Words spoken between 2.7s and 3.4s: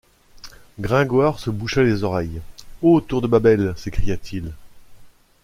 Ô tour de